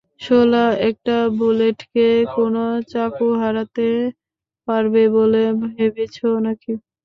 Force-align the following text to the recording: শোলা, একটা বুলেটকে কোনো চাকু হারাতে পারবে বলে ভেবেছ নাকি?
শোলা, 0.21 0.59
একটা 0.89 1.15
বুলেটকে 1.37 2.07
কোনো 2.35 2.63
চাকু 2.91 3.27
হারাতে 3.41 3.87
পারবে 4.67 5.03
বলে 5.15 5.43
ভেবেছ 5.67 6.15
নাকি? 6.45 6.71